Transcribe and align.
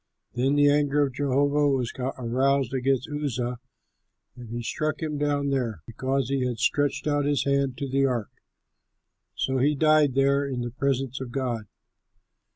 Then 0.33 0.55
the 0.55 0.67
anger 0.67 1.03
of 1.05 1.13
Jehovah 1.13 1.67
was 1.69 1.93
aroused 1.99 2.73
against 2.73 3.07
Uzzah 3.07 3.59
and 4.35 4.49
he 4.49 4.63
struck 4.63 4.99
him 4.99 5.19
down 5.19 5.51
there, 5.51 5.81
because 5.85 6.27
he 6.29 6.43
had 6.43 6.57
stretched 6.57 7.05
out 7.05 7.25
his 7.25 7.43
hand 7.45 7.77
to 7.77 7.87
the 7.87 8.07
ark; 8.07 8.31
so 9.35 9.59
he 9.59 9.75
died 9.75 10.15
there 10.15 10.43
in 10.43 10.61
the 10.61 10.71
presence 10.71 11.21
of 11.21 11.31
God. 11.31 11.65